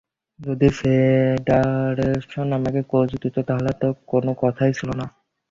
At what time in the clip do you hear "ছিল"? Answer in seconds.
4.77-4.89